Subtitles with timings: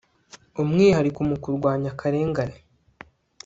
[0.61, 2.57] umwihariko mu kurwanya akarengane